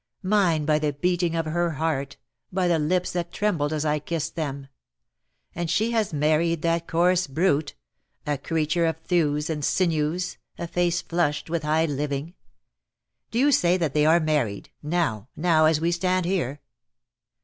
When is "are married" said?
14.07-14.71